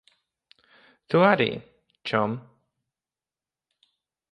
[1.13, 1.47] Tu arī,
[2.13, 2.33] čom.